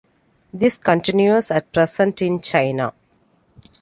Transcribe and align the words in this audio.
This 0.51 0.77
continues 0.79 1.51
at 1.51 1.71
present 1.71 2.23
in 2.23 2.41
China. 2.41 2.91